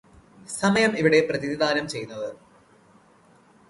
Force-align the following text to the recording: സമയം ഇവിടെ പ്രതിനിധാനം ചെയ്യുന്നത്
സമയം 0.49 0.91
ഇവിടെ 0.97 1.19
പ്രതിനിധാനം 1.29 1.85
ചെയ്യുന്നത് 1.87 2.29